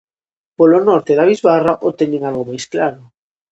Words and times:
Polo 0.57 0.77
norte 0.87 1.11
da 1.15 1.29
bisbarra 1.31 1.73
o 1.87 1.89
teñen 1.99 2.21
algo 2.29 2.43
máis 2.49 2.65
claro. 2.73 3.01